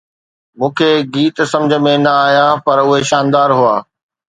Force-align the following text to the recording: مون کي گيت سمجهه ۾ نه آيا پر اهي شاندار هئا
مون 0.59 0.71
کي 0.79 0.87
گيت 1.13 1.37
سمجهه 1.51 1.81
۾ 1.87 1.93
نه 2.05 2.11
آيا 2.27 2.47
پر 2.65 2.77
اهي 2.83 3.01
شاندار 3.11 3.49
هئا 3.59 3.75